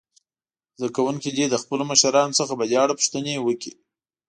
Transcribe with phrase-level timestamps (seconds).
[0.77, 3.73] زده کوونکي دې له خپلو مشرانو څخه په دې اړه پوښتنې وکړي.